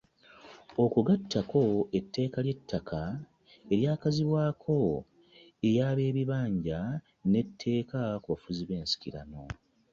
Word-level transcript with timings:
Okwo 0.83 0.99
gattako 1.07 1.61
etteeka 1.99 2.39
ly’ettaka 2.45 3.01
eryakazibwa 3.73 4.43
ey’abeebibanja 5.67 6.79
n’etteeka 7.31 7.99
ku 8.21 8.27
bafuzi 8.33 8.63
b’ensikirano. 8.69 9.41